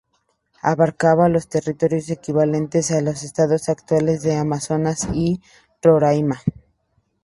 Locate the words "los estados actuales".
3.01-4.23